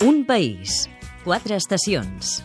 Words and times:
Un 0.00 0.24
país, 0.24 0.88
quatre 1.26 1.58
estacions. 1.60 2.38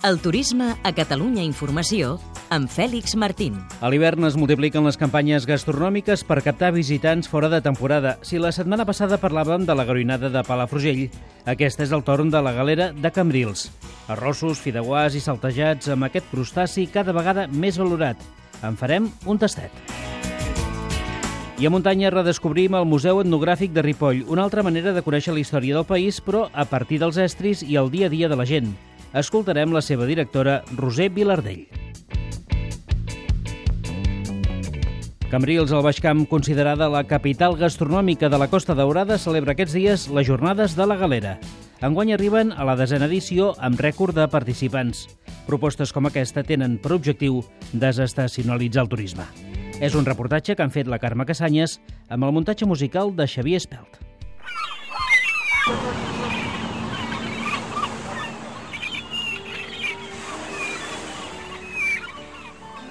El 0.00 0.16
turisme 0.24 0.70
a 0.80 0.92
Catalunya 0.96 1.42
Informació 1.44 2.14
amb 2.48 2.70
Fèlix 2.72 3.12
Martín. 3.20 3.58
A 3.84 3.90
l'hivern 3.92 4.24
es 4.24 4.38
multipliquen 4.40 4.86
les 4.88 4.96
campanyes 4.96 5.44
gastronòmiques 5.44 6.24
per 6.24 6.40
captar 6.46 6.72
visitants 6.72 7.28
fora 7.28 7.50
de 7.52 7.60
temporada. 7.60 8.14
Si 8.24 8.40
la 8.40 8.48
setmana 8.48 8.88
passada 8.88 9.20
parlàvem 9.20 9.68
de 9.68 9.76
la 9.76 9.84
garoinada 9.84 10.32
de 10.32 10.44
Palafrugell, 10.48 11.10
aquest 11.44 11.84
és 11.84 11.92
el 11.92 12.06
torn 12.06 12.32
de 12.32 12.40
la 12.40 12.56
galera 12.56 12.88
de 12.96 13.12
Cambrils. 13.12 13.68
Arrossos, 14.08 14.56
fideuàs 14.64 15.20
i 15.20 15.20
saltejats 15.20 15.92
amb 15.92 16.08
aquest 16.08 16.32
crustaci 16.32 16.88
cada 16.88 17.12
vegada 17.12 17.44
més 17.52 17.76
valorat. 17.76 18.16
En 18.64 18.80
farem 18.80 19.12
un 19.28 19.36
tastet. 19.36 20.15
I 21.56 21.64
a 21.64 21.70
muntanya 21.72 22.10
redescobrim 22.12 22.74
el 22.76 22.84
Museu 22.84 23.16
Etnogràfic 23.22 23.72
de 23.72 23.80
Ripoll, 23.80 24.26
una 24.28 24.42
altra 24.44 24.60
manera 24.60 24.92
de 24.92 25.00
conèixer 25.00 25.32
la 25.32 25.40
història 25.40 25.78
del 25.78 25.86
país, 25.88 26.18
però 26.20 26.50
a 26.52 26.66
partir 26.68 26.98
dels 27.00 27.16
estris 27.16 27.62
i 27.64 27.78
el 27.80 27.88
dia 27.88 28.10
a 28.10 28.12
dia 28.12 28.28
de 28.28 28.36
la 28.36 28.44
gent. 28.44 28.74
Escoltarem 29.16 29.72
la 29.72 29.80
seva 29.80 30.04
directora, 30.04 30.58
Roser 30.76 31.08
Vilardell. 31.16 31.64
Cambrils, 35.32 35.72
al 35.72 35.80
Baix 35.82 36.02
Camp, 36.04 36.26
considerada 36.28 36.90
la 36.92 37.06
capital 37.08 37.56
gastronòmica 37.56 38.28
de 38.28 38.36
la 38.36 38.50
Costa 38.52 38.76
Daurada, 38.76 39.16
celebra 39.16 39.56
aquests 39.56 39.80
dies 39.80 40.06
les 40.12 40.28
Jornades 40.28 40.76
de 40.76 40.84
la 40.84 41.00
Galera. 41.00 41.38
Enguany 41.80 42.12
arriben 42.12 42.52
a 42.52 42.68
la 42.68 42.76
desena 42.76 43.08
edició 43.08 43.54
amb 43.56 43.80
rècord 43.80 44.12
de 44.12 44.28
participants. 44.28 45.06
Propostes 45.48 45.88
com 45.88 46.04
aquesta 46.04 46.44
tenen 46.44 46.76
per 46.76 46.92
objectiu 47.00 47.40
desestacionalitzar 47.72 48.84
el 48.84 48.92
turisme. 48.92 49.45
És 49.76 49.92
un 49.92 50.06
reportatge 50.08 50.54
que 50.56 50.64
han 50.64 50.72
fet 50.72 50.88
la 50.88 50.96
Carme 50.96 51.26
Casanyes 51.28 51.76
amb 52.08 52.24
el 52.24 52.32
muntatge 52.32 52.64
musical 52.64 53.10
de 53.12 53.26
Xavier 53.28 53.58
Espelt. 53.60 53.98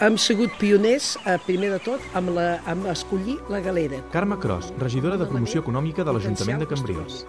Hem 0.05 0.19
sigut 0.21 0.53
pioners, 0.59 1.15
eh, 1.25 1.39
primer 1.47 1.71
de 1.71 1.79
tot, 1.81 2.03
amb, 2.13 2.29
la, 2.35 2.59
amb 2.69 2.85
escollir 2.91 3.39
la 3.49 3.63
galera. 3.65 4.03
Carme 4.13 4.37
Cros, 4.37 4.69
regidora 4.77 5.17
de 5.17 5.25
Promoció 5.25 5.63
Econòmica 5.63 6.03
de 6.03 6.13
l'Ajuntament 6.13 6.61
de 6.61 6.67
Cambrils. 6.69 7.23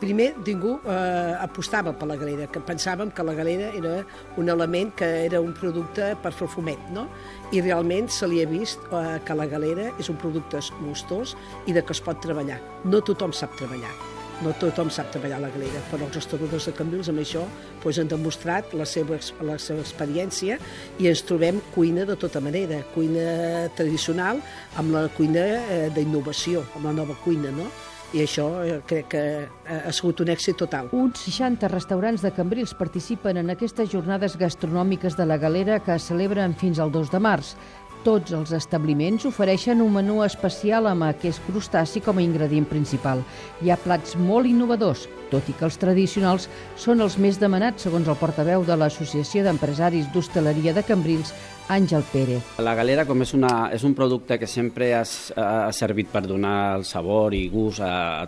Primer, 0.00 0.30
ningú 0.46 0.78
eh, 0.88 1.34
apostava 1.44 1.92
per 1.92 2.06
la 2.08 2.16
galera, 2.16 2.46
que 2.48 2.62
pensàvem 2.64 3.10
que 3.12 3.24
la 3.26 3.34
galera 3.36 3.68
era 3.76 3.98
un 4.40 4.48
element 4.48 4.94
que 4.96 5.08
era 5.26 5.42
un 5.44 5.52
producte 5.52 6.14
per 6.24 6.32
fer 6.32 6.48
fumet, 6.48 6.86
no? 6.96 7.04
I 7.52 7.60
realment 7.60 8.08
se 8.08 8.28
li 8.30 8.40
ha 8.40 8.46
vist 8.48 8.80
eh, 8.88 9.18
que 9.26 9.36
la 9.36 9.44
galera 9.50 9.90
és 10.00 10.08
un 10.08 10.16
producte 10.16 10.62
gustós 10.80 11.36
i 11.68 11.76
de 11.76 11.84
que 11.84 11.92
es 11.92 12.00
pot 12.00 12.16
treballar. 12.24 12.56
No 12.88 13.02
tothom 13.04 13.36
sap 13.36 13.52
treballar. 13.60 13.92
No 14.40 14.54
tothom 14.56 14.88
sap 14.88 15.10
treballar 15.12 15.42
la 15.42 15.52
galera, 15.52 15.82
però 15.90 16.06
els 16.08 16.16
restauradors 16.16 16.70
de 16.70 16.72
Cambrils 16.78 17.12
amb 17.12 17.20
això 17.20 17.44
doncs, 17.82 17.98
han 18.00 18.08
demostrat 18.08 18.72
la 18.72 18.88
seva, 18.88 19.20
la 19.44 19.58
seva 19.60 19.84
experiència 19.84 20.56
i 20.96 21.10
ens 21.12 21.26
trobem 21.28 21.60
cuina 21.74 22.08
de 22.08 22.16
tota 22.16 22.40
manera, 22.40 22.80
cuina 22.94 23.68
tradicional 23.76 24.40
amb 24.80 24.96
la 24.96 25.04
cuina 25.12 25.44
eh, 25.60 25.86
d'innovació, 25.92 26.64
amb 26.72 26.88
la 26.88 26.96
nova 27.02 27.20
cuina, 27.20 27.52
no? 27.52 27.68
I 28.12 28.24
això 28.24 28.46
eh, 28.64 28.80
crec 28.86 29.10
que 29.12 29.24
ha 29.70 29.92
sigut 29.94 30.22
un 30.24 30.32
èxit 30.32 30.58
total. 30.58 30.88
Uns 30.96 31.22
60 31.26 31.68
restaurants 31.70 32.24
de 32.24 32.32
Cambrils 32.34 32.74
participen 32.74 33.38
en 33.40 33.52
aquestes 33.54 33.90
jornades 33.92 34.36
gastronòmiques 34.40 35.16
de 35.16 35.26
la 35.26 35.38
galera 35.38 35.80
que 35.84 35.94
es 35.94 36.08
celebren 36.10 36.56
fins 36.58 36.80
al 36.80 36.90
2 36.90 37.12
de 37.12 37.20
març. 37.22 37.54
Tots 38.00 38.32
els 38.32 38.54
establiments 38.56 39.26
ofereixen 39.28 39.82
un 39.84 39.90
menú 39.92 40.22
especial 40.24 40.86
amb 40.88 41.04
aquest 41.04 41.42
crustaci 41.44 42.00
com 42.00 42.16
a 42.16 42.22
ingredient 42.24 42.64
principal. 42.64 43.20
Hi 43.60 43.68
ha 43.68 43.76
plats 43.76 44.14
molt 44.16 44.48
innovadors, 44.48 45.02
tot 45.28 45.50
i 45.52 45.54
que 45.58 45.66
els 45.68 45.76
tradicionals 45.76 46.46
són 46.80 47.04
els 47.04 47.18
més 47.20 47.36
demanats, 47.42 47.84
segons 47.84 48.08
el 48.08 48.16
portaveu 48.16 48.64
de 48.64 48.78
l'Associació 48.80 49.44
d'Empresaris 49.44 50.08
d'Hostaleria 50.14 50.72
de 50.72 50.84
Cambrils, 50.88 51.34
Àngel 51.68 52.06
Pérez. 52.08 52.56
La 52.64 52.74
galera, 52.78 53.04
com 53.04 53.20
és, 53.20 53.34
una, 53.36 53.68
és 53.76 53.84
un 53.84 53.92
producte 53.98 54.40
que 54.40 54.48
sempre 54.48 54.94
ha, 54.96 55.04
ha 55.04 55.72
servit 55.76 56.08
per 56.08 56.24
donar 56.24 56.78
el 56.78 56.88
sabor 56.88 57.36
i 57.36 57.50
gust 57.52 57.84
a, 57.84 58.24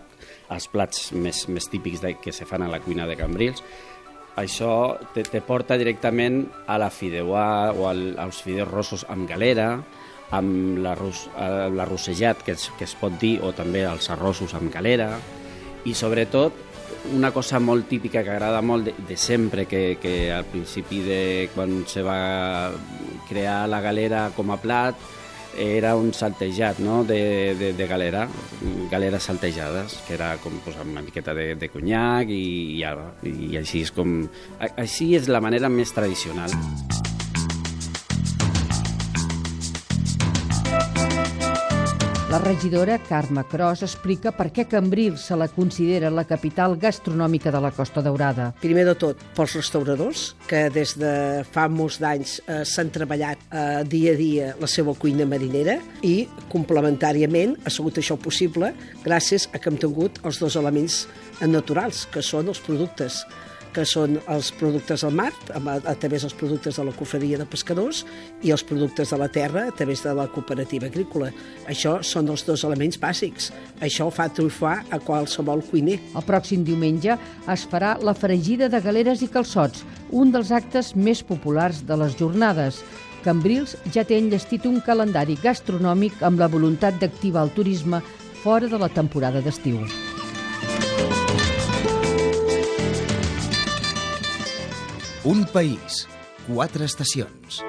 als 0.52 0.68
plats 0.68 1.14
més, 1.16 1.47
més 1.48 1.70
típics 1.72 2.04
de, 2.04 2.12
que 2.20 2.36
se 2.36 2.44
fan 2.44 2.68
a 2.68 2.68
la 2.68 2.82
cuina 2.84 3.08
de 3.08 3.16
Cambrils, 3.16 3.64
això 4.37 4.98
te, 5.15 5.25
te 5.25 5.43
porta 5.44 5.76
directament 5.81 6.47
a 6.66 6.78
la 6.81 6.91
fideuà 6.91 7.72
o 7.76 7.88
al, 7.91 8.15
als 8.19 8.43
fideus 8.44 8.70
rossos 8.70 9.06
amb 9.12 9.28
galera, 9.28 9.76
amb 10.32 10.81
l'arrossejat, 10.81 12.42
que, 12.44 12.56
es, 12.56 12.71
que 12.78 12.87
es 12.88 12.94
pot 12.97 13.19
dir, 13.21 13.37
o 13.44 13.53
també 13.53 13.84
els 13.84 14.09
arrossos 14.10 14.54
amb 14.56 14.72
galera, 14.72 15.10
i 15.84 15.92
sobretot 15.94 16.56
una 17.12 17.32
cosa 17.34 17.59
molt 17.60 17.88
típica 17.91 18.22
que 18.22 18.31
agrada 18.31 18.62
molt 18.62 18.88
de, 18.88 18.94
de 19.09 19.16
sempre, 19.16 19.66
que, 19.66 19.98
que 20.00 20.31
al 20.32 20.47
principi 20.48 21.03
de 21.04 21.22
quan 21.54 21.82
se 21.91 22.04
va 22.06 22.71
crear 23.28 23.66
la 23.69 23.82
galera 23.84 24.31
com 24.37 24.53
a 24.54 24.60
plat, 24.60 24.97
era 25.58 25.94
un 25.96 26.12
saltejat 26.14 26.78
no? 26.78 27.02
de, 27.04 27.54
de, 27.58 27.72
de 27.72 27.86
galera, 27.86 28.26
galeres 28.90 29.22
saltejades, 29.24 29.98
que 30.06 30.14
era 30.14 30.36
com 30.42 30.58
pues, 30.64 30.76
una 30.80 31.02
miqueta 31.02 31.34
de, 31.34 31.54
de 31.56 31.68
conyac 31.68 32.30
i, 32.32 32.82
i, 32.82 33.34
i 33.52 33.56
així 33.60 33.84
és 33.86 33.94
com... 33.94 34.22
Així 34.76 35.12
és 35.18 35.28
la 35.28 35.42
manera 35.44 35.68
més 35.72 35.92
tradicional. 35.92 36.54
La 42.32 42.38
regidora 42.38 42.97
Carme 42.97 43.43
Cros 43.44 43.82
explica 43.84 44.31
per 44.32 44.47
què 44.56 44.65
Cambrils 44.65 45.26
se 45.28 45.37
la 45.37 45.50
considera 45.53 46.09
la 46.09 46.22
capital 46.25 46.78
gastronòmica 46.81 47.53
de 47.53 47.60
la 47.60 47.70
Costa 47.76 48.00
Daurada. 48.00 48.47
Primer 48.62 48.87
de 48.88 48.94
tot, 48.97 49.20
pels 49.37 49.59
restauradors, 49.59 50.22
que 50.48 50.62
des 50.72 50.94
de 50.97 51.12
fa 51.53 51.66
molts 51.69 52.00
d'anys 52.00 52.38
eh, 52.47 52.62
s'han 52.65 52.88
treballat 52.94 53.44
eh, 53.44 53.84
dia 53.84 54.16
a 54.16 54.21
dia 54.22 54.48
la 54.56 54.72
seva 54.78 54.97
cuina 54.97 55.28
marinera 55.28 55.76
i, 56.00 56.25
complementàriament, 56.48 57.59
ha 57.66 57.75
sigut 57.76 58.00
això 58.00 58.16
possible 58.16 58.72
gràcies 59.04 59.50
a 59.53 59.60
que 59.60 59.69
hem 59.69 59.76
tingut 59.84 60.25
els 60.25 60.41
dos 60.41 60.56
elements 60.56 61.03
naturals, 61.44 62.06
que 62.09 62.25
són 62.25 62.48
els 62.48 62.65
productes 62.65 63.26
que 63.72 63.84
són 63.88 64.19
els 64.31 64.50
productes 64.59 65.05
del 65.05 65.15
mar, 65.16 65.31
a, 65.53 65.94
través 65.94 66.27
dels 66.27 66.37
productes 66.38 66.78
de 66.78 66.84
la 66.87 66.94
cofreria 66.97 67.38
de 67.41 67.47
pescadors, 67.49 68.03
i 68.43 68.53
els 68.55 68.65
productes 68.66 69.12
de 69.12 69.19
la 69.21 69.28
terra 69.33 69.66
a 69.69 69.75
través 69.77 70.05
de 70.05 70.15
la 70.15 70.28
cooperativa 70.33 70.88
agrícola. 70.91 71.31
Això 71.71 71.99
són 72.06 72.31
els 72.33 72.44
dos 72.47 72.65
elements 72.69 73.00
bàsics. 73.00 73.50
Això 73.81 74.09
fa 74.12 74.28
trufar 74.33 74.83
a 74.91 75.00
qualsevol 75.03 75.65
cuiner. 75.71 75.99
El 76.15 76.27
pròxim 76.28 76.65
diumenge 76.66 77.16
es 77.53 77.66
farà 77.69 77.97
la 78.03 78.15
fregida 78.15 78.69
de 78.72 78.81
galeres 78.84 79.22
i 79.25 79.31
calçots, 79.33 79.87
un 80.10 80.33
dels 80.33 80.53
actes 80.53 80.94
més 80.97 81.25
populars 81.25 81.83
de 81.89 81.97
les 81.97 82.16
jornades. 82.21 82.83
Cambrils 83.22 83.77
ja 83.94 84.03
té 84.04 84.19
enllestit 84.19 84.66
un 84.66 84.81
calendari 84.83 85.39
gastronòmic 85.43 86.25
amb 86.27 86.43
la 86.43 86.50
voluntat 86.50 86.99
d'activar 86.99 87.47
el 87.47 87.54
turisme 87.54 88.03
fora 88.43 88.66
de 88.66 88.83
la 88.83 88.91
temporada 88.91 89.41
d'estiu. 89.41 89.78
Un 95.25 95.44
país, 95.44 96.09
quatre 96.49 96.84
estacions. 96.84 97.62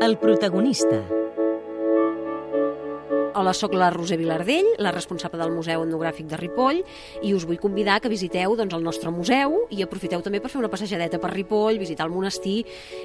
El 0.00 0.18
protagonista. 0.18 1.17
Hola, 3.38 3.52
sóc 3.54 3.70
la 3.78 3.86
Roser 3.94 4.16
Vilardell, 4.18 4.66
la 4.82 4.90
responsable 4.90 5.38
del 5.38 5.52
Museu 5.54 5.84
Etnogràfic 5.84 6.26
de 6.26 6.34
Ripoll, 6.40 6.80
i 7.22 7.30
us 7.36 7.44
vull 7.46 7.60
convidar 7.62 8.00
que 8.02 8.10
visiteu 8.10 8.56
doncs, 8.58 8.74
el 8.74 8.82
nostre 8.82 9.12
museu 9.14 9.52
i 9.70 9.84
aprofiteu 9.84 10.24
també 10.26 10.40
per 10.42 10.50
fer 10.50 10.58
una 10.58 10.70
passejadeta 10.72 11.20
per 11.22 11.30
Ripoll, 11.30 11.78
visitar 11.78 12.08
el 12.08 12.10
monestir 12.10 12.64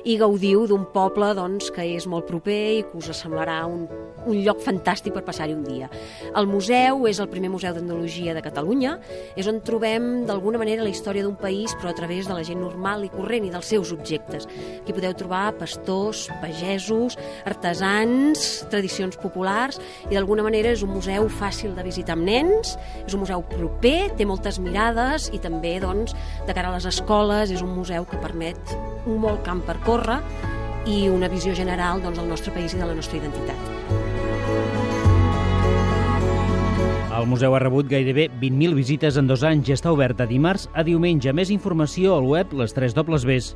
i 0.10 0.16
gaudiu 0.18 0.64
d'un 0.66 0.88
poble 0.90 1.28
doncs, 1.38 1.70
que 1.76 1.86
és 1.86 2.08
molt 2.10 2.26
proper 2.26 2.58
i 2.80 2.82
que 2.88 2.98
us 2.98 3.12
semblarà 3.14 3.60
un, 3.70 3.84
un 4.26 4.40
lloc 4.42 4.64
fantàstic 4.66 5.14
per 5.14 5.22
passar-hi 5.28 5.54
un 5.54 5.62
dia. 5.68 5.92
El 6.34 6.50
museu 6.50 7.06
és 7.12 7.22
el 7.22 7.30
primer 7.30 7.54
museu 7.54 7.78
d'etnologia 7.78 8.34
de 8.34 8.42
Catalunya, 8.42 8.96
és 9.38 9.46
on 9.46 9.62
trobem 9.62 10.26
d'alguna 10.26 10.64
manera 10.64 10.82
la 10.82 10.96
història 10.96 11.28
d'un 11.28 11.38
país 11.38 11.78
però 11.78 11.94
a 11.94 12.00
través 12.02 12.26
de 12.26 12.34
la 12.34 12.42
gent 12.42 12.58
normal 12.64 13.06
i 13.06 13.12
corrent 13.14 13.46
i 13.46 13.54
dels 13.54 13.70
seus 13.70 13.94
objectes. 13.94 14.50
Aquí 14.82 14.98
podeu 14.98 15.14
trobar 15.14 15.60
pastors, 15.62 16.26
pagesos, 16.42 17.22
artesans, 17.46 18.66
tradicions 18.74 19.22
populars 19.22 19.78
i 20.10 20.23
d'alguna 20.24 20.46
manera 20.46 20.72
és 20.72 20.80
un 20.86 20.94
museu 20.96 21.28
fàcil 21.28 21.74
de 21.76 21.84
visitar 21.84 22.16
amb 22.16 22.24
nens, 22.24 22.78
és 23.04 23.12
un 23.12 23.20
museu 23.26 23.42
proper, 23.44 24.14
té 24.16 24.24
moltes 24.24 24.56
mirades 24.64 25.28
i 25.36 25.40
també 25.44 25.76
doncs, 25.84 26.16
de 26.48 26.56
cara 26.56 26.72
a 26.72 26.76
les 26.78 26.88
escoles 26.88 27.52
és 27.52 27.60
un 27.62 27.74
museu 27.76 28.08
que 28.08 28.22
permet 28.24 28.56
un 29.04 29.20
molt 29.20 29.44
camp 29.44 29.60
per 29.68 29.76
córrer 29.84 30.22
i 30.88 31.10
una 31.12 31.28
visió 31.28 31.52
general 31.56 32.00
doncs, 32.00 32.22
del 32.22 32.30
nostre 32.32 32.56
país 32.56 32.72
i 32.72 32.80
de 32.80 32.88
la 32.88 32.96
nostra 32.96 33.20
identitat. 33.20 33.60
El 37.14 37.28
museu 37.28 37.54
ha 37.56 37.60
rebut 37.60 37.92
gairebé 37.92 38.30
20.000 38.32 38.80
visites 38.80 39.20
en 39.20 39.28
dos 39.28 39.44
anys 39.44 39.68
i 39.68 39.76
està 39.76 39.92
obert 39.92 40.18
de 40.20 40.28
dimarts 40.28 40.70
a 40.74 40.84
diumenge. 40.88 41.36
Més 41.36 41.52
informació 41.52 42.16
al 42.16 42.32
web 42.32 42.56
les 42.56 42.72
3 42.72 42.96
dobles 42.96 43.28
Bs. 43.28 43.56